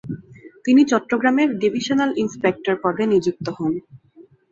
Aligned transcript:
তিনি 0.65 0.81
চট্টগ্রামের 0.85 1.49
divisional 1.61 2.11
inspector 2.17 2.75
পদে 2.83 3.03
নিযুক্ত 3.07 3.45
হন। 3.57 3.73